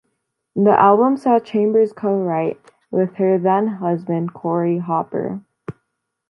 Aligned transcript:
The 0.55 0.71
album 0.71 1.15
saw 1.15 1.37
Chambers 1.37 1.93
co-write 1.93 2.57
with 2.89 3.13
her 3.17 3.37
then 3.37 3.67
husband 3.67 4.33
Corey 4.33 4.79
Hopper. 4.79 5.41